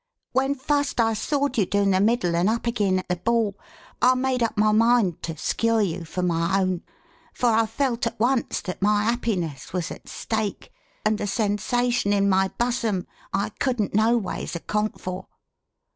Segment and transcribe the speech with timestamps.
[0.33, 3.53] wen fust i sawed yu doun the middle and up agin att the bawl
[4.01, 6.81] i maid Up my Mind to skure you for my oan
[7.35, 10.71] for i Felt at once that my appiness was at Steak,
[11.05, 15.27] and a sensashun in my Bussum I coudent no ways accompt For.